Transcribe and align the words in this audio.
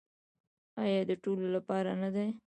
آیا 0.83 1.01
د 1.09 1.11
ټولو 1.23 1.45
لپاره 1.55 1.91
نه 2.01 2.09
دی؟ 2.15 2.27